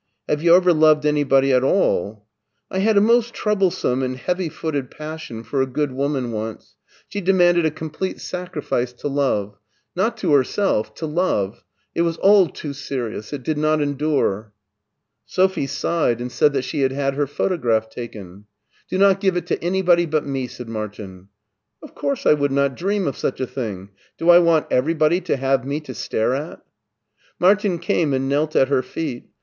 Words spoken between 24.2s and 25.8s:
I want everybody to have me